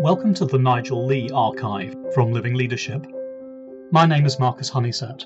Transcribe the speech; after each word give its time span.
Welcome 0.00 0.34
to 0.34 0.44
the 0.44 0.58
Nigel 0.58 1.06
Lee 1.06 1.30
Archive 1.32 1.96
from 2.12 2.30
Living 2.30 2.52
Leadership. 2.52 3.06
My 3.90 4.04
name 4.04 4.26
is 4.26 4.38
Marcus 4.38 4.70
Honeysett. 4.70 5.24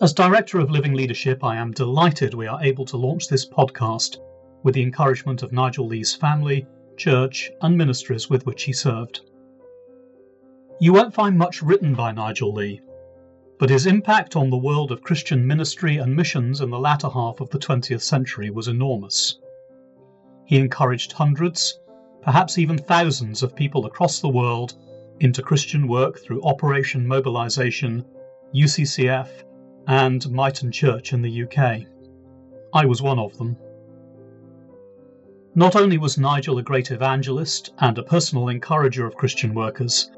As 0.00 0.12
Director 0.12 0.60
of 0.60 0.70
Living 0.70 0.94
Leadership, 0.94 1.42
I 1.42 1.56
am 1.56 1.72
delighted 1.72 2.32
we 2.32 2.46
are 2.46 2.62
able 2.62 2.84
to 2.84 2.96
launch 2.96 3.26
this 3.26 3.44
podcast 3.44 4.18
with 4.62 4.74
the 4.74 4.82
encouragement 4.82 5.42
of 5.42 5.52
Nigel 5.52 5.86
Lee's 5.86 6.14
family, 6.14 6.66
church, 6.96 7.50
and 7.60 7.76
ministries 7.76 8.30
with 8.30 8.46
which 8.46 8.62
he 8.62 8.72
served. 8.72 9.22
You 10.80 10.92
won't 10.92 11.12
find 11.12 11.36
much 11.36 11.60
written 11.60 11.94
by 11.94 12.12
Nigel 12.12 12.52
Lee, 12.52 12.82
but 13.58 13.68
his 13.68 13.86
impact 13.86 14.36
on 14.36 14.48
the 14.48 14.56
world 14.56 14.92
of 14.92 15.02
Christian 15.02 15.44
ministry 15.44 15.96
and 15.96 16.14
missions 16.14 16.60
in 16.60 16.70
the 16.70 16.78
latter 16.78 17.08
half 17.08 17.40
of 17.40 17.50
the 17.50 17.58
20th 17.58 18.02
century 18.02 18.50
was 18.50 18.68
enormous. 18.68 19.40
He 20.46 20.56
encouraged 20.56 21.12
hundreds, 21.12 21.80
perhaps 22.24 22.56
even 22.56 22.78
thousands 22.78 23.42
of 23.42 23.54
people 23.54 23.84
across 23.84 24.20
the 24.20 24.28
world 24.28 24.74
into 25.20 25.42
Christian 25.42 25.86
work 25.86 26.18
through 26.18 26.42
Operation 26.42 27.06
Mobilization, 27.06 28.04
UCCF, 28.54 29.28
and 29.86 30.22
Myton 30.22 30.72
Church 30.72 31.12
in 31.12 31.20
the 31.20 31.42
UK. 31.44 31.82
I 32.72 32.86
was 32.86 33.02
one 33.02 33.18
of 33.18 33.36
them. 33.36 33.56
Not 35.54 35.76
only 35.76 35.98
was 35.98 36.18
Nigel 36.18 36.58
a 36.58 36.62
great 36.62 36.90
evangelist 36.90 37.74
and 37.78 37.96
a 37.98 38.02
personal 38.02 38.48
encourager 38.48 39.06
of 39.06 39.14
Christian 39.14 39.54
workers, 39.54 40.10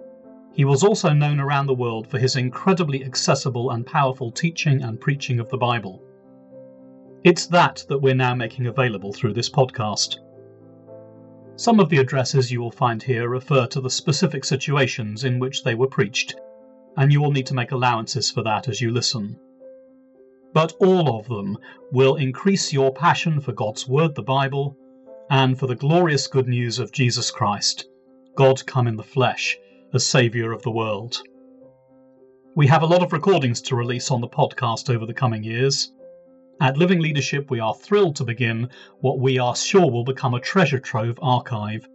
he 0.52 0.64
was 0.64 0.84
also 0.84 1.12
known 1.12 1.40
around 1.40 1.66
the 1.66 1.74
world 1.74 2.06
for 2.06 2.18
his 2.18 2.36
incredibly 2.36 3.04
accessible 3.04 3.72
and 3.72 3.84
powerful 3.84 4.30
teaching 4.30 4.82
and 4.82 5.00
preaching 5.00 5.40
of 5.40 5.50
the 5.50 5.58
Bible. 5.58 6.00
It's 7.24 7.46
that 7.48 7.84
that 7.88 7.98
we're 7.98 8.14
now 8.14 8.34
making 8.34 8.68
available 8.68 9.12
through 9.12 9.34
this 9.34 9.50
podcast. 9.50 10.18
Some 11.58 11.80
of 11.80 11.88
the 11.88 11.96
addresses 11.96 12.52
you 12.52 12.60
will 12.60 12.70
find 12.70 13.02
here 13.02 13.30
refer 13.30 13.66
to 13.68 13.80
the 13.80 13.88
specific 13.88 14.44
situations 14.44 15.24
in 15.24 15.38
which 15.38 15.64
they 15.64 15.74
were 15.74 15.86
preached, 15.86 16.34
and 16.98 17.10
you 17.10 17.22
will 17.22 17.32
need 17.32 17.46
to 17.46 17.54
make 17.54 17.72
allowances 17.72 18.30
for 18.30 18.42
that 18.42 18.68
as 18.68 18.82
you 18.82 18.90
listen. 18.90 19.38
But 20.52 20.74
all 20.80 21.18
of 21.18 21.28
them 21.28 21.56
will 21.90 22.16
increase 22.16 22.74
your 22.74 22.92
passion 22.92 23.40
for 23.40 23.52
God's 23.52 23.88
Word, 23.88 24.14
the 24.14 24.22
Bible, 24.22 24.76
and 25.30 25.58
for 25.58 25.66
the 25.66 25.74
glorious 25.74 26.26
good 26.26 26.46
news 26.46 26.78
of 26.78 26.92
Jesus 26.92 27.30
Christ, 27.30 27.88
God 28.34 28.64
come 28.66 28.86
in 28.86 28.96
the 28.96 29.02
flesh, 29.02 29.56
as 29.94 30.06
Saviour 30.06 30.52
of 30.52 30.60
the 30.60 30.70
world. 30.70 31.22
We 32.54 32.66
have 32.66 32.82
a 32.82 32.86
lot 32.86 33.02
of 33.02 33.14
recordings 33.14 33.62
to 33.62 33.76
release 33.76 34.10
on 34.10 34.20
the 34.20 34.28
podcast 34.28 34.94
over 34.94 35.06
the 35.06 35.14
coming 35.14 35.42
years, 35.42 35.90
at 36.60 36.78
Living 36.78 37.00
Leadership, 37.00 37.50
we 37.50 37.60
are 37.60 37.74
thrilled 37.74 38.16
to 38.16 38.24
begin 38.24 38.70
what 39.00 39.18
we 39.18 39.38
are 39.38 39.54
sure 39.54 39.90
will 39.90 40.04
become 40.04 40.34
a 40.34 40.40
treasure 40.40 40.78
trove 40.78 41.18
archive. 41.20 41.86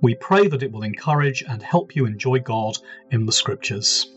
We 0.00 0.14
pray 0.14 0.48
that 0.48 0.62
it 0.62 0.72
will 0.72 0.82
encourage 0.82 1.42
and 1.42 1.62
help 1.62 1.94
you 1.94 2.06
enjoy 2.06 2.38
God 2.38 2.78
in 3.10 3.26
the 3.26 3.32
Scriptures. 3.32 4.10